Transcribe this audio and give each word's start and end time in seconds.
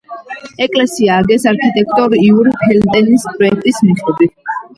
ეკლესია 0.65 1.11
ააგეს 1.17 1.45
არქიტექტორ 1.51 2.15
იური 2.29 2.55
ფელტენის 2.63 3.27
პროექტის 3.37 3.85
მიხედვით. 3.91 4.35